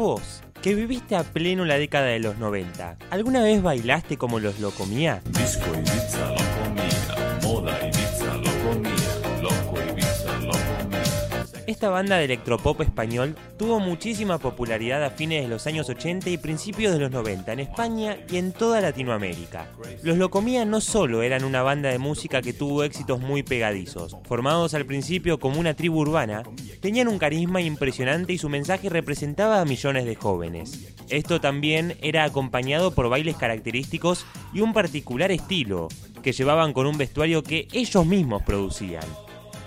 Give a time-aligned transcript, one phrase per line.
[0.00, 4.58] vos, que viviste a pleno la década de los 90, ¿alguna vez bailaste como los
[4.58, 5.20] Locomía?
[5.26, 6.49] Disco Ibiza lo
[11.80, 16.36] Esta banda de electropop español tuvo muchísima popularidad a fines de los años 80 y
[16.36, 19.66] principios de los 90 en España y en toda Latinoamérica.
[20.02, 24.74] Los Locomía no solo eran una banda de música que tuvo éxitos muy pegadizos, formados
[24.74, 26.42] al principio como una tribu urbana,
[26.82, 30.94] tenían un carisma impresionante y su mensaje representaba a millones de jóvenes.
[31.08, 35.88] Esto también era acompañado por bailes característicos y un particular estilo,
[36.22, 39.00] que llevaban con un vestuario que ellos mismos producían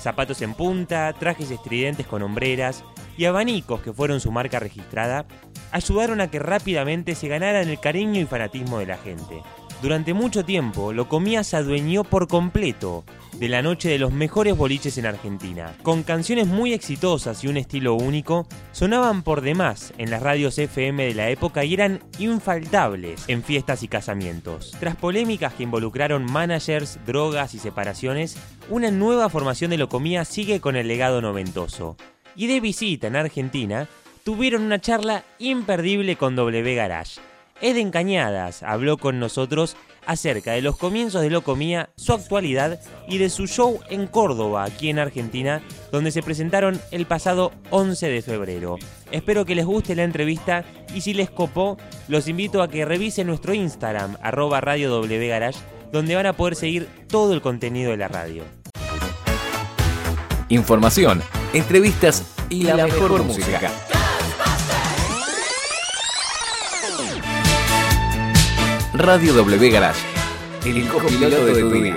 [0.03, 2.83] zapatos en punta, trajes estridentes con hombreras
[3.17, 5.25] y abanicos que fueron su marca registrada,
[5.71, 9.41] ayudaron a que rápidamente se ganaran el cariño y fanatismo de la gente.
[9.83, 14.97] Durante mucho tiempo, Locomía se adueñó por completo de la noche de los mejores boliches
[14.97, 15.75] en Argentina.
[15.83, 21.03] Con canciones muy exitosas y un estilo único, sonaban por demás en las radios FM
[21.03, 24.73] de la época y eran infaltables en fiestas y casamientos.
[24.79, 28.37] Tras polémicas que involucraron managers, drogas y separaciones,
[28.69, 31.97] una nueva formación de Locomía sigue con el legado noventoso.
[32.37, 33.89] Y de visita en Argentina,
[34.23, 37.19] tuvieron una charla imperdible con W Garage.
[37.63, 43.29] Eden Cañadas habló con nosotros acerca de los comienzos de Locomía, su actualidad y de
[43.29, 48.77] su show en Córdoba, aquí en Argentina, donde se presentaron el pasado 11 de febrero.
[49.11, 51.77] Espero que les guste la entrevista y si les copó,
[52.09, 55.59] los invito a que revisen nuestro Instagram, arroba Radio W Garage,
[55.93, 58.43] donde van a poder seguir todo el contenido de la radio.
[60.49, 63.71] Información, entrevistas y, la, mejor, música.
[68.93, 70.05] Radio W Garage,
[70.65, 71.95] el copiloto de tu día.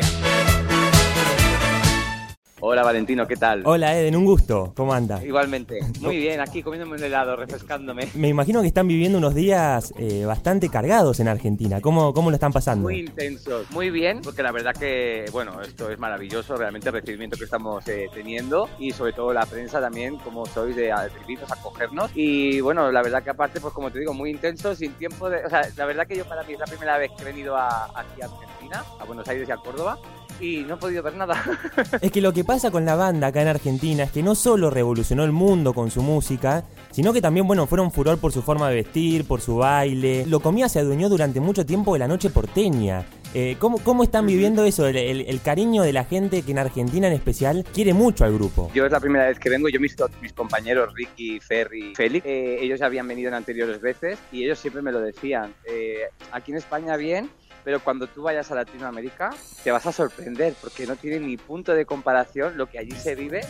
[2.68, 3.62] Hola Valentino, ¿qué tal?
[3.64, 4.72] Hola Eden, un gusto.
[4.74, 5.24] ¿Cómo anda?
[5.24, 5.78] Igualmente.
[6.00, 8.08] Muy bien, aquí comiéndome un helado, refrescándome.
[8.14, 11.80] Me imagino que están viviendo unos días eh, bastante cargados en Argentina.
[11.80, 12.88] ¿Cómo, ¿Cómo lo están pasando?
[12.88, 17.36] Muy intensos, muy bien, porque la verdad que, bueno, esto es maravilloso, realmente el recibimiento
[17.36, 21.54] que estamos eh, teniendo y sobre todo la prensa también, como sois de atrevidos a
[21.54, 22.10] acogernos.
[22.16, 25.44] Y bueno, la verdad que aparte, pues como te digo, muy intenso, sin tiempo de...
[25.44, 27.56] O sea, la verdad que yo para mí es la primera vez que he venido
[27.56, 30.00] a, aquí a Argentina, a Buenos Aires y a Córdoba,
[30.40, 31.42] y no he podido ver nada.
[32.00, 34.70] Es que lo que pasa con la banda acá en Argentina es que no solo
[34.70, 38.68] revolucionó el mundo con su música, sino que también, bueno, fueron furor por su forma
[38.68, 40.24] de vestir, por su baile.
[40.26, 43.04] Locomía se adueñó durante mucho tiempo de la noche porteña.
[43.34, 44.86] Eh, ¿cómo, ¿Cómo están viviendo eso?
[44.86, 48.32] El, el- el cariño de la gente que en Argentina en especial quiere mucho al
[48.32, 48.70] grupo.
[48.74, 52.58] Yo es la primera vez que vengo, yo mis, mis compañeros Ricky, Ferry, Félix, eh,
[52.60, 55.52] ellos ya habían venido en anteriores veces y ellos siempre me lo decían.
[55.68, 55.98] eh,
[56.32, 57.28] aquí en España bien,
[57.66, 59.30] pero cuando tú vayas a Latinoamérica
[59.64, 63.16] te vas a sorprender porque no tiene ni punto de comparación lo que allí se
[63.16, 63.40] vive.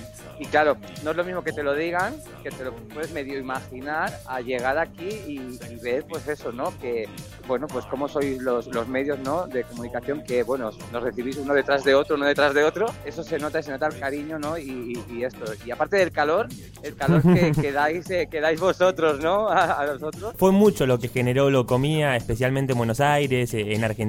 [0.40, 3.38] Y claro, no es lo mismo que te lo digan, que te lo puedes medio
[3.38, 6.72] imaginar a llegar aquí y, y ver pues eso, ¿no?
[6.78, 7.06] Que,
[7.46, 9.46] bueno, pues cómo sois los, los medios, ¿no?
[9.48, 12.86] De comunicación que, bueno, nos recibís uno detrás de otro, uno detrás de otro.
[13.04, 14.56] Eso se nota, se nota el cariño, ¿no?
[14.56, 15.44] Y, y- y esto.
[15.66, 16.48] Y aparte del calor,
[16.82, 19.50] el calor que, que dais, eh, que dais vosotros, ¿no?
[19.50, 20.32] A, a nosotros.
[20.38, 24.05] Fue mucho lo que generó Locomía, especialmente en Buenos Aires, en Argentina.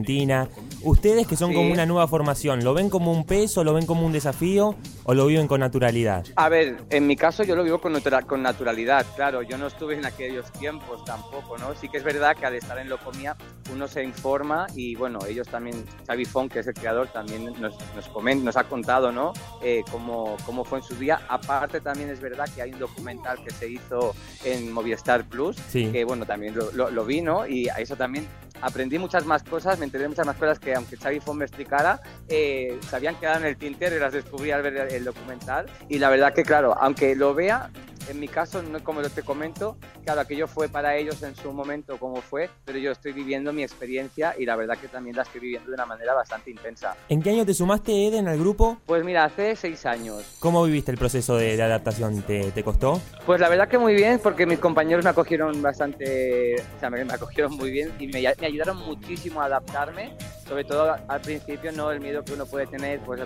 [0.84, 4.06] Ustedes que son como una nueva formación, ¿lo ven como un peso, lo ven como
[4.06, 6.26] un desafío o lo viven con naturalidad?
[6.36, 9.96] A ver, en mi caso yo lo vivo con, con naturalidad, claro, yo no estuve
[9.96, 11.74] en aquellos tiempos tampoco, ¿no?
[11.76, 13.36] Sí que es verdad que al estar en Locomía
[13.74, 17.60] uno se informa y bueno, ellos también, Xavi Fon, que es el creador, también nos,
[17.96, 19.34] nos, comen- nos ha contado, ¿no?
[19.62, 21.20] Eh, cómo, cómo fue en su día.
[21.28, 24.16] Aparte también es verdad que hay un documental que se hizo
[24.46, 25.88] en Movistar Plus, Sí.
[25.92, 27.48] que bueno, también lo, lo, lo vi, ¿no?
[27.48, 28.28] Y a eso también
[28.62, 31.46] aprendí muchas más cosas, me enteré de muchas más cosas que aunque Xavi Fon me
[31.46, 35.04] explicara, eh, se habían quedado en el tintero y las descubrí al ver el, el
[35.04, 35.66] documental.
[35.90, 37.70] Y la verdad que, claro, aunque lo vea,
[38.10, 41.98] en mi caso, no como te comento, claro, aquello fue para ellos en su momento
[41.98, 45.42] como fue, pero yo estoy viviendo mi experiencia y la verdad que también la estoy
[45.42, 46.96] viviendo de una manera bastante intensa.
[47.10, 48.78] ¿En qué año te sumaste, Eden, al grupo?
[48.86, 50.38] Pues mira, hace seis años.
[50.40, 52.22] ¿Cómo viviste el proceso de, de adaptación?
[52.24, 53.02] ¿Te, te costó?
[53.26, 57.04] Pues la verdad que muy bien, porque mis compañeros me acogieron bastante, o sea, me,
[57.06, 60.16] me acogieron muy bien y me, me ayudaron muchísimo a adaptarme,
[60.48, 61.92] sobre todo al principio, ¿no?
[61.92, 63.26] El miedo que uno puede tener, pues lo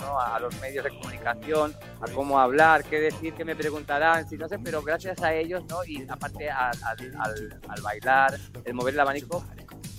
[0.00, 0.18] ¿no?
[0.20, 4.48] A, los medios de comunicación, a cómo hablar, qué decir, qué me preguntarán, si no
[4.48, 5.84] sé, pero gracias a ellos, ¿no?
[5.84, 9.44] Y aparte al, al- al- bailar, el mover el abanico,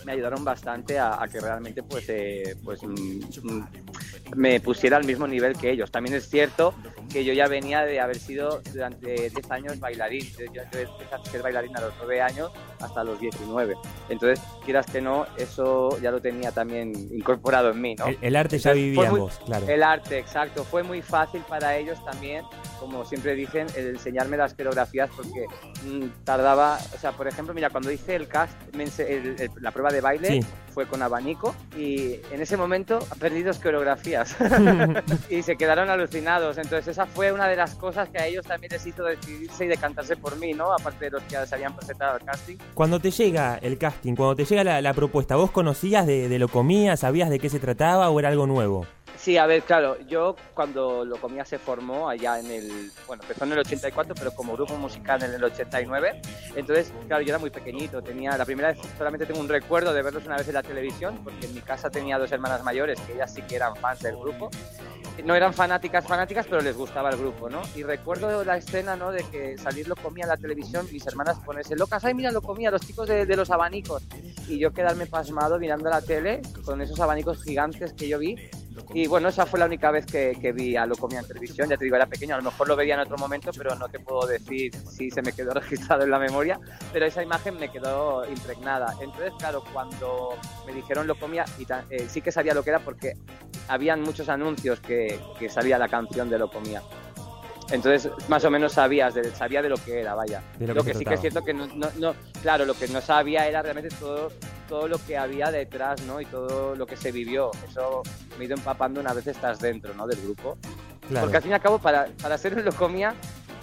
[0.05, 3.67] me ayudaron bastante a, a que realmente pues, eh, pues mm, mm,
[4.35, 5.91] me pusiera al mismo nivel que ellos.
[5.91, 6.73] También es cierto
[7.11, 10.25] que yo ya venía de haber sido durante 10 años bailarín.
[10.37, 13.75] Yo, yo empecé a ser bailarín a los 9 años hasta los 19.
[14.09, 18.07] Entonces, quieras que no, eso ya lo tenía también incorporado en mí, ¿no?
[18.07, 19.67] El, el arte ya vivía en vos, claro.
[19.67, 20.63] El arte, exacto.
[20.63, 22.43] Fue muy fácil para ellos también,
[22.79, 25.45] como siempre dicen, el enseñarme las coreografías porque
[25.85, 29.91] mm, tardaba, o sea, por ejemplo, mira, cuando hice el cast, el- el- la prueba
[29.91, 30.39] de baile Sí.
[30.73, 34.35] fue con abanico y en ese momento perdí dos coreografías
[35.29, 36.57] y se quedaron alucinados.
[36.57, 39.67] Entonces esa fue una de las cosas que a ellos también les hizo decidirse y
[39.67, 40.73] decantarse por mí, ¿no?
[40.73, 42.57] Aparte de los que se habían presentado al casting.
[42.73, 46.39] Cuando te llega el casting, cuando te llega la, la propuesta, ¿vos conocías de, de
[46.39, 48.85] lo comía, sabías de qué se trataba o era algo nuevo?
[49.17, 53.45] Sí, a ver, claro, yo cuando lo comía se formó allá en el, bueno, empezó
[53.45, 56.21] en el 84, pero como grupo musical en el 89,
[56.55, 60.01] entonces, claro, yo era muy pequeñito, tenía, la primera vez solamente tengo un recuerdo de
[60.03, 63.13] verlos una vez en la televisión, porque en mi casa tenía dos hermanas mayores que
[63.13, 64.49] ellas sí que eran fans del grupo,
[65.23, 67.61] no eran fanáticas, fanáticas, pero les gustaba el grupo, ¿no?
[67.73, 69.11] Y recuerdo la escena, ¿no?
[69.11, 72.41] De que salir lo comía en la televisión, mis hermanas ponerse locas, ay, mira, lo
[72.41, 74.03] comía, los chicos de, de los abanicos,
[74.47, 78.35] y yo quedarme pasmado mirando la tele con esos abanicos gigantes que yo vi,
[78.93, 81.69] y bueno, esa fue la única vez que, que vi a Lo Comía en televisión.
[81.69, 83.87] Ya te digo, era pequeño, a lo mejor lo veía en otro momento, pero no
[83.89, 86.59] te puedo decir si se me quedó registrado en la memoria.
[86.93, 88.93] Pero esa imagen me quedó impregnada.
[89.01, 90.29] Entonces, claro, cuando
[90.65, 93.13] me dijeron Lo Comía, y eh, sí que sabía lo que era porque
[93.67, 96.81] habían muchos anuncios que, que salía la canción de Lo Comía.
[97.71, 100.43] Entonces, más o menos sabías de, sabía de lo que era, vaya.
[100.59, 102.13] De lo lo que sí que es cierto que no, no, no-
[102.43, 104.31] claro, lo que no sabía era realmente todo,
[104.67, 106.19] todo lo que había detrás, ¿no?
[106.21, 107.51] Y todo lo que se vivió.
[107.69, 108.03] Eso
[108.37, 110.07] me he ido empapando una vez estás dentro, ¿no?
[110.07, 110.57] Del grupo.
[111.07, 111.25] Claro.
[111.25, 113.13] Porque al fin y al cabo, para, para ser un locomía,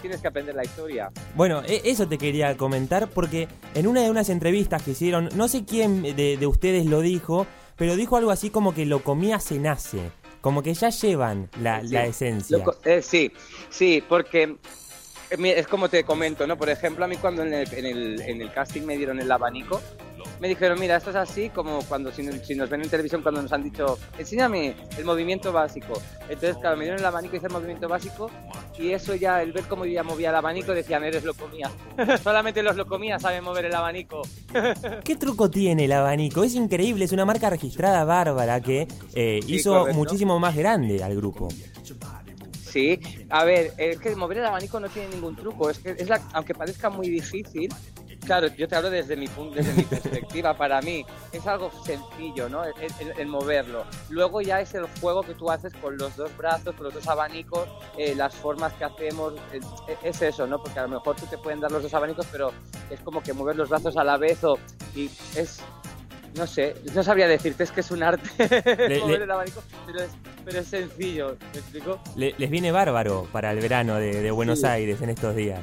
[0.01, 1.11] tienes que aprender la historia.
[1.35, 5.47] Bueno, e- eso te quería comentar porque en una de unas entrevistas que hicieron, no
[5.47, 7.45] sé quién de, de ustedes lo dijo,
[7.75, 10.11] pero dijo algo así como que lo comía se nace,
[10.41, 11.87] como que ya llevan la, Sí.
[11.89, 12.63] la esencia.
[12.85, 13.31] Eh, sí,
[13.69, 14.57] sí, porque
[15.31, 16.57] eh, es como te comento, ¿no?
[16.57, 19.31] Por ejemplo, a mí cuando en el, en el, en el casting me dieron el
[19.31, 19.81] abanico,
[20.43, 23.41] me dijeron, mira, esto es así como cuando si, si nos ven en televisión cuando
[23.41, 25.93] nos han dicho, enséñame el movimiento básico.
[26.23, 28.29] Entonces, claro, me dieron el abanico y hice el movimiento básico
[28.77, 31.71] y eso ya, el ver cómo yo ya movía el abanico, decían, eres locomía.
[32.21, 34.21] Solamente los locomías saben mover el abanico.
[35.05, 36.43] ¿Qué truco tiene el abanico?
[36.43, 38.85] Es increíble, es una marca registrada bárbara que
[39.15, 39.97] eh, Sí, hizo correcto.
[39.97, 41.47] muchísimo más grande al grupo.
[42.69, 42.99] Sí,
[43.29, 45.69] a ver, es que mover el abanico no tiene ningún truco.
[45.69, 47.69] Es que es la, aunque parezca muy difícil,
[48.23, 50.55] claro, yo te hablo desde mi punto, desde mi perspectiva.
[50.55, 52.63] Para mí es algo sencillo, ¿no?
[52.63, 53.85] El, el- el moverlo.
[54.09, 57.07] Luego ya es el juego que tú haces con los dos brazos, con los dos
[57.07, 57.67] abanicos,
[57.97, 59.33] eh, las formas que hacemos.
[59.53, 59.59] eh,
[60.03, 60.61] es eso, ¿no?
[60.61, 62.51] Porque a lo mejor tú te pueden dar los dos abanicos, pero
[62.89, 64.57] es como que mover los brazos a la vez o
[64.95, 65.05] y
[65.35, 65.59] es
[66.35, 69.99] no sé, no sabría decirte, es que es un arte mover le- el abanico, pero
[70.01, 70.09] es,
[70.43, 71.99] pero es sencillo, ¿me explico?
[72.15, 74.65] Le- les viene bárbaro para el verano de, de Buenos Sí.
[74.65, 75.59] Aires en estos días.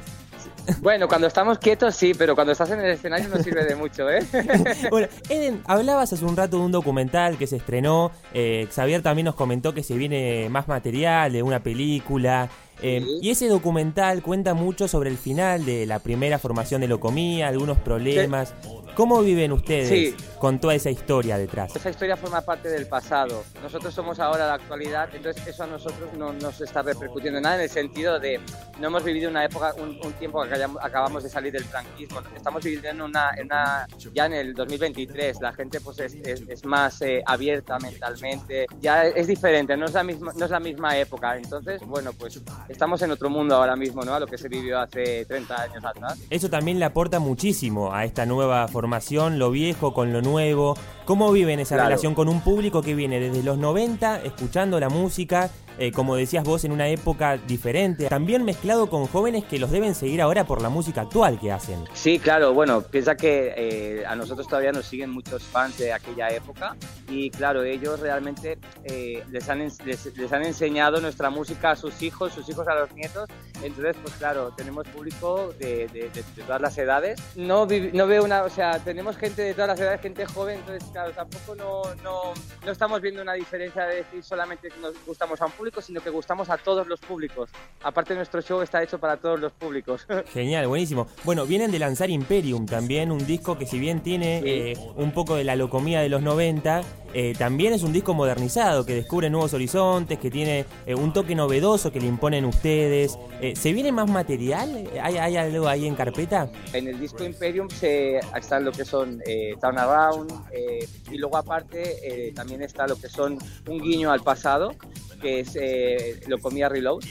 [0.81, 4.09] Bueno, cuando estamos quietos sí, pero cuando estás en el escenario no sirve de mucho,
[4.09, 4.19] ¿eh?
[4.89, 8.11] Bueno, Eden, hablabas hace un rato de un documental que se estrenó.
[8.33, 12.49] eh, Xavier también nos comentó que se viene más material de una película.
[12.81, 13.05] Eh.
[13.21, 17.77] Y ese documental cuenta mucho sobre el final de la primera formación de Locomía, algunos
[17.79, 18.53] problemas.
[18.95, 20.15] ¿Cómo viven ustedes Sí.
[20.37, 21.73] con toda esa historia detrás?
[21.73, 23.41] Esa historia forma parte del pasado.
[23.63, 27.55] Nosotros somos ahora la actualidad, entonces eso a nosotros no nos está repercutiendo en nada
[27.55, 28.41] en el sentido de
[28.81, 32.19] no hemos vivido una época, un, un tiempo que acabamos de salir del franquismo.
[32.35, 35.39] Estamos viviendo en una, una- ya en el 2023.
[35.39, 38.65] La gente pues es, es- es más eh, abierta mentalmente.
[38.81, 41.37] Ya es diferente, no es la misma, no es la misma época.
[41.37, 42.41] Entonces, bueno, pues
[42.71, 44.13] estamos en otro mundo ahora mismo, ¿no?
[44.13, 46.19] A lo que se vivió hace 30 años atrás.
[46.29, 50.75] Eso también le aporta muchísimo a esta nueva formación, lo viejo con lo nuevo.
[51.05, 51.89] ¿Cómo viven esa Claro.
[51.89, 56.43] relación con un público que viene desde los 90 escuchando la música, eh, como decías
[56.43, 60.61] vos, en una época diferente, también mezclado con jóvenes que los deben seguir ahora por
[60.61, 61.83] la música actual que hacen?
[61.93, 66.29] Sí, claro, bueno, piensa que eh, a nosotros todavía nos siguen muchos fans de aquella
[66.29, 66.75] época
[67.09, 72.01] y claro, ellos realmente eh, les, han, les, les han enseñado nuestra música a sus
[72.01, 73.27] hijos, sus hijos a los nietos,
[73.63, 77.19] entonces pues claro, tenemos público de, de- de- de todas las edades.
[77.35, 80.83] No, no veo una, o sea, tenemos gente de todas las edades, gente joven, entonces
[80.91, 82.33] claro, tampoco no, no,
[82.65, 86.01] no estamos viendo una diferencia de decir solamente que nos gustamos a un público, sino
[86.01, 87.51] que gustamos a todos los públicos.
[87.83, 90.07] Aparte nuestro show está hecho para todos los públicos.
[90.33, 91.05] Genial, buenísimo.
[91.23, 95.35] Bueno, vienen de lanzar Imperium también, un disco que si bien tiene eh, un poco
[95.35, 96.81] de la locomía de los 90,
[97.13, 101.35] eh, también es un disco modernizado, que descubre nuevos horizontes, que tiene eh, un toque
[101.35, 103.17] novedoso que le imponen ustedes.
[103.41, 104.87] Eh, ¿Se viene más material?
[105.01, 106.49] ¿Hay, hay algo ahí en carpeta?
[106.73, 111.37] En el disco Imperium se, están lo que son eh, Town Around eh, y luego
[111.37, 113.37] aparte también está lo que son
[113.67, 114.73] un guiño al pasado,
[115.21, 117.03] que es eh, lo comía Reload.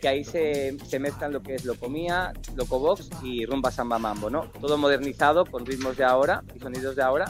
[0.00, 4.50] que ahí se, mezclan lo que es Locomía, Locobox y Rumba Samba Mambo, ¿no?
[4.60, 7.26] Todo modernizado con ritmos de ahora y sonidos de ahora,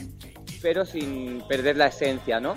[0.63, 2.55] pero sin perder la esencia, ¿no?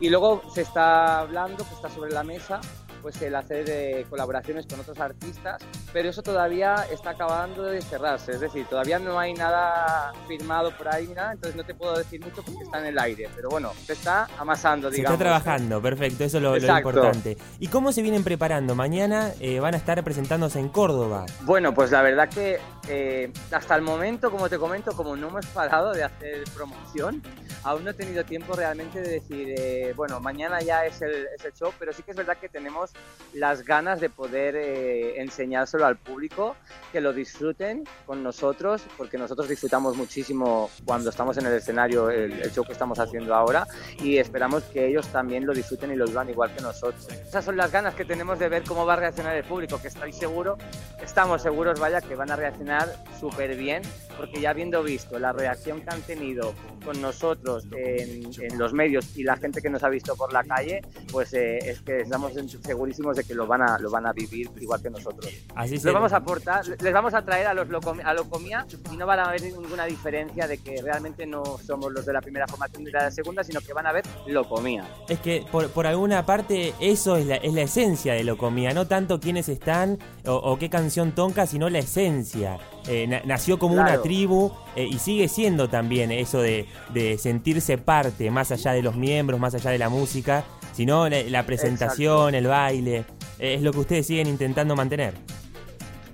[0.00, 2.60] Y luego se está hablando, que está sobre la mesa,
[3.00, 5.62] pues el hacer eh, colaboraciones con otros artistas,
[5.94, 10.88] pero eso todavía está acabando de cerrarse, es decir, todavía no hay nada firmado por
[10.88, 13.70] ahí nada, entonces no te puedo decir mucho porque está en el aire, pero bueno,
[13.86, 15.14] se está amasando, Se digamos.
[15.14, 17.38] está trabajando, perfecto, eso es lo, importante.
[17.60, 18.74] ¿Y cómo se vienen preparando?
[18.74, 21.26] Mañana eh, van a estar presentándose en Córdoba.
[21.42, 25.46] Bueno, pues la verdad que eh, hasta el momento, como te comento, como no hemos
[25.46, 27.22] parado de hacer promoción,
[27.62, 31.44] aún no he tenido tiempo realmente de decir, eh, bueno, mañana ya es el, es
[31.44, 32.90] el show, pero sí que es verdad que tenemos
[33.32, 36.56] las ganas de poder eh, enseñárselo al público,
[36.92, 42.32] que lo disfruten con nosotros, porque nosotros disfrutamos muchísimo cuando estamos en el escenario, el,
[42.32, 43.66] el show que estamos haciendo ahora,
[43.98, 47.08] y esperamos que ellos también lo disfruten y lo vivan igual que nosotros.
[47.08, 49.88] Esas son las ganas que tenemos de ver cómo va a reaccionar el público, que
[49.88, 50.58] estoy seguro,
[51.02, 52.73] estamos seguros, vaya, que van a reaccionar
[53.20, 53.82] súper bien,
[54.16, 56.54] porque ya habiendo visto la reacción que han tenido
[56.84, 60.44] con nosotros en, en los medios y la gente que nos ha visto por la
[60.44, 64.12] calle, pues eh, es que estamos segurísimos de que lo van a, lo van a
[64.12, 65.32] vivir igual que nosotros.
[65.54, 68.96] Así Les vamos a aportar, les vamos a traer a los locomi- a Locomía y
[68.96, 72.46] no van a ver ninguna diferencia de que realmente no somos los de la primera
[72.46, 74.84] formación de la segunda, sino que van a ver Locomía.
[75.08, 78.86] Es que por, por alguna parte eso es la, es la esencia de Locomía, no
[78.86, 82.58] tanto quiénes están o, o qué canción toca, sino la esencia.
[82.86, 87.78] Eh, na- nació como una tribu eh, y sigue siendo también eso de, de sentirse
[87.78, 90.44] parte, más allá de los miembros, más allá de la música,
[90.74, 93.04] sino la, la presentación, el baile.
[93.38, 95.14] eh, es lo que ustedes siguen intentando mantener.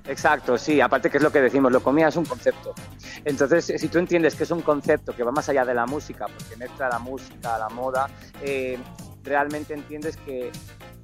[0.06, 2.74] Exacto, sí, aparte que es lo que decimos, Locomía es un concepto.
[3.24, 6.26] Entonces, si tú entiendes que es un concepto que va más allá de la música,
[6.26, 8.08] porque mezcla la música, la moda,
[8.42, 8.78] eh,
[9.22, 10.50] realmente entiendes que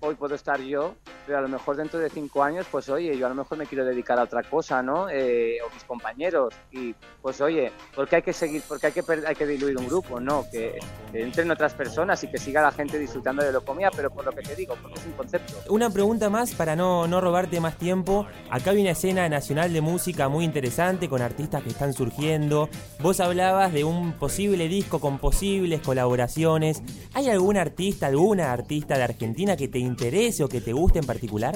[0.00, 0.94] hoy puedo estar yo,
[1.26, 3.66] pero a lo mejor dentro de cinco años, pues oye, yo a lo mejor me
[3.66, 5.08] quiero dedicar a otra cosa, ¿no?
[5.10, 6.54] Eh, o mis compañeros.
[6.70, 8.62] Y pues oye, ¿por qué hay que seguir?
[8.66, 10.20] porque hay que, hay que diluir un grupo?
[10.20, 10.78] No, que,
[11.12, 14.42] entren otras personas y que siga la gente disfrutando de Locomía, pero por lo que
[14.42, 15.54] te digo, porque es un concepto.
[15.68, 18.26] Una pregunta más para no, no robarte más tiempo.
[18.50, 22.68] Acá hay una escena nacional de música muy interesante con artistas que están surgiendo.
[23.00, 26.82] Vos hablabas de un posible disco con posibles colaboraciones.
[27.14, 31.06] ¿Hay algún artista, alguna artista de Argentina que te interese o que te guste en
[31.16, 31.52] particular?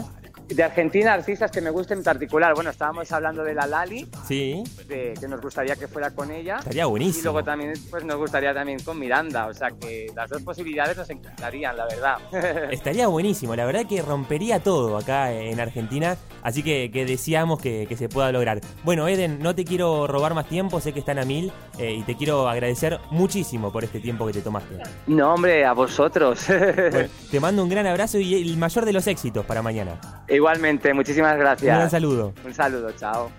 [0.50, 2.54] De Argentina, artistas que me gusten en particular.
[2.54, 6.56] Bueno, estábamos hablando de la Lali, Sí, de, que nos gustaría que fuera con ella.
[6.58, 7.24] estaría Y buenísimo.
[7.32, 11.08] luego también pues nos gustaría también con Miranda, o sea que las dos posibilidades nos
[11.08, 12.16] encantarían, la verdad.
[12.72, 17.86] Estaría buenísimo, la verdad que rompería todo acá en Argentina, así que, que deseamos que,
[17.88, 18.60] que se pueda lograr.
[18.82, 22.02] Bueno, Eden, no te quiero robar más tiempo, sé que están a mil eh, y
[22.02, 24.76] te quiero agradecer muchísimo por este tiempo que te tomaste.
[25.06, 26.44] no, hombre, a vosotros.
[26.90, 30.00] Bueno, te mando un gran abrazo y el mayor de los éxitos para mañana.
[30.40, 31.90] Igualmente, muchísimas Un gran gracias.
[31.90, 32.32] saludo.
[32.46, 33.30] Un saludo, chao.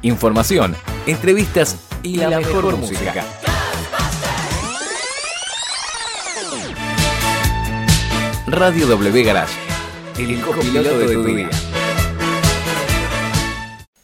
[0.00, 0.74] Información,
[1.06, 3.22] entrevistas y, la, mejor, música.
[8.46, 9.52] Radio W Garage,
[10.16, 11.50] el copiloto de tu día.